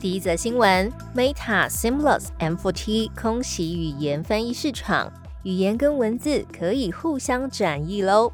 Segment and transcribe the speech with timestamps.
[0.00, 8.32] 第一则新闻：Meta Seamless M4T 空袭语言翻译市场，语言跟文字可以互相转译喽。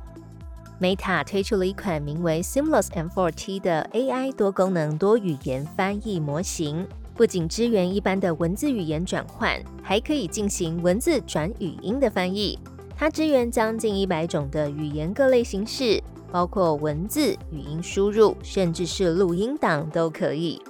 [0.80, 12.56] Meta 推出了一款名为 Seamless M4T 的 AI 多功能多语言翻译模型，不仅支援一般的文字语言转换，还可以进行文字转语音的翻译。
[12.96, 20.62] 它支援将近一百种的语言各类形式，包括文字、语音输入，甚至是录音档都可以。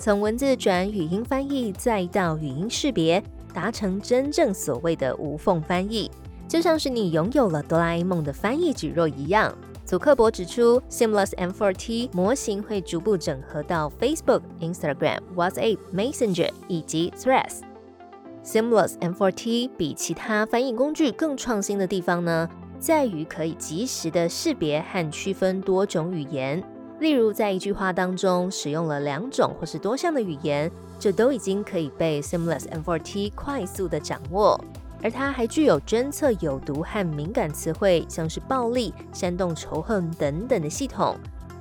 [0.00, 3.22] 从文字转语音翻译，再到语音识别，
[3.52, 6.10] 达成真正所谓的无缝翻译，
[6.48, 9.54] 就像是你拥有了哆啦 A 梦的翻译举若一样。
[9.84, 17.58] 祖克伯指出，Seamless M4T 模型会逐步整合到 Facebook、Instagram、WhatsApp、Messenger 以及 Threads。
[18.42, 26.64] Seamless M4T 比其他翻译工具更创新的地方呢，在于可以及时的识别和区分多种语言。
[27.00, 34.62] 例如，在一句话当中使用了两种或是多项的语言，这都已经可以被 Seamless M4T 快速的掌握。
[35.02, 41.16] 而它还具有侦测有毒和敏感词汇，像是暴力、煽动仇恨等等的系统。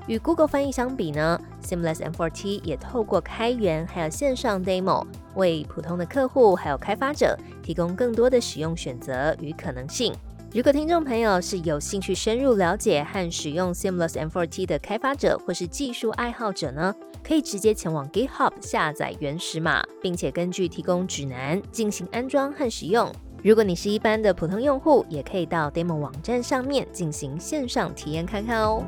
[0.08, 10.14] 与 Google 翻译相比呢，Seamless M4T 也透过开源还有线上 demo，为普通的客户还有开发者提供更多的使用选择与可能性。
[10.52, 16.92] 如果听众朋友是有兴趣深入了解和使用 Seamless M4T 的开发者或是技术爱好者呢，
[17.24, 23.14] 可以直接前往 GitHub 下载原始码，并且根据提供指南进行安装和使用。
[23.44, 28.84] 如果你是一般的普通用户，也可以到 Demo 网站上面进行线上体验看看哦。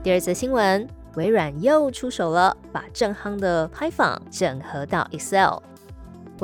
[0.00, 5.58] 第二则新闻，微软又出手了，把正夯的 Python 整合到 Excel。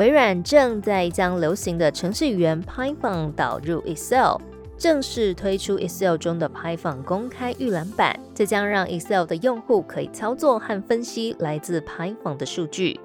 [0.01, 4.41] 微软正在将流行的程式语言 Python 导入 Excel，
[4.79, 8.19] 正式推出 Excel 中的 Python 公开预览版。
[8.35, 12.99] 这将让 Excel 的用户可以操作和分析来自 Python 的数据。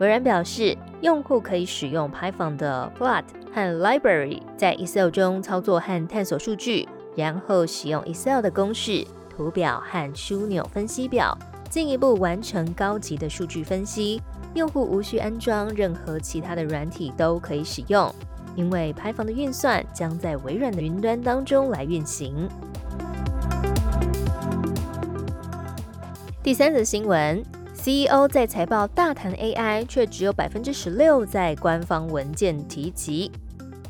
[0.00, 3.22] 微软表示，用户可以使用 Python 的 Plot
[3.54, 11.38] 和 Library 在 Excel 中操作和探索数据，然后使用 Excel 的公式、图表和枢纽分析表，
[11.70, 14.20] 进一步完成高级的数据分析。
[14.54, 18.12] 用户无需安装任何其他的软体都可以使用，
[18.54, 22.48] 因为拍房的运算将在微软的云端当中来运行。
[26.40, 33.32] 第三则新闻，CEO 在财报大谈 AI，却只有百分之十六在官方文件提及。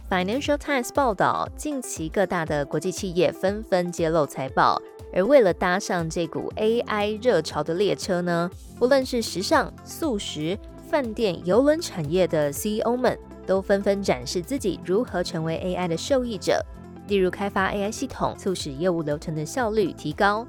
[0.09, 4.81] Financial Times 报道，近期各大的国际企业纷纷揭露财报，
[5.15, 10.59] 而为了搭上这股 AI 热潮的列车呢，不论是时尚、素食、
[10.91, 13.17] 饭店、游轮产业的 CEO 们，
[13.47, 16.61] 都纷纷展示自己如何成为 AI 的受益者，
[17.07, 20.45] 例如开发 AI 系统，促使业务流程的效率提高。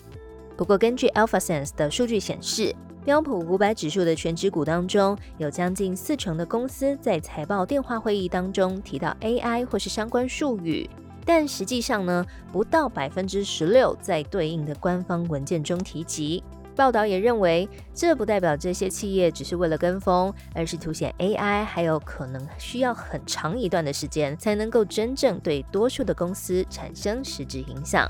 [0.58, 2.74] 不过，根据 AlphaSense 的数据显示，
[3.04, 10.90] 标普五百指数的全指股当中，有将近四成的公司在财报电话会议当中提到 AI 或是相关术语，
[11.26, 16.44] 但实际上呢，不到百分之十六在对应的官方文件中提及。
[16.76, 28.06] 报道也认为，这不代表这些企业只是为了跟风，而是凸显 AI 还有可能需要很长一段的时间才能够真正对多数的公司产生实质影响。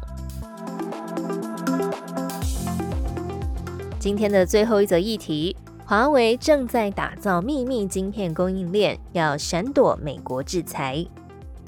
[4.00, 5.56] 今天的最后一则议题，
[5.86, 11.06] 华为正在打造秘密晶片供应链，要闪躲美国制裁。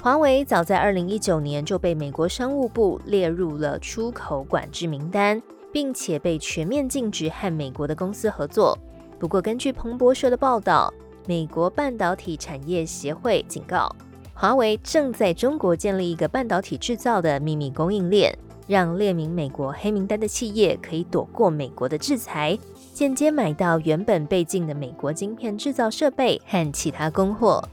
[0.00, 5.42] 华为早在二零一九年就被美国商务部列入了出口管制名单，
[5.72, 8.78] 并且被全面禁止和美国的公司合作。
[9.18, 10.92] 不过，根据彭博社的报道，
[11.26, 13.94] 美国半导体产业协会警告，
[14.32, 18.32] 华为正在中国建立一个半导体制造的秘密供应链。
[18.68, 22.56] 让列名美国黑名单的企业可以躲过美国的制裁，
[22.92, 27.66] 间接买到原本被禁的美国晶片制造设备和其他供货。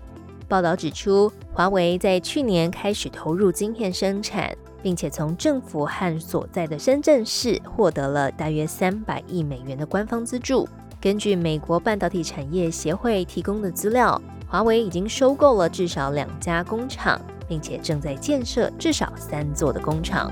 [0.47, 10.67] 报道指出，华为在去年开始投入晶片生产，并且从政府和所在的深圳市获得了大约三百亿美元的官方资助。
[11.01, 20.31] 根据美国半导体产业协会提供的资料，华为已经收购了至少两家工厂，并且正在建设至少三座的工厂。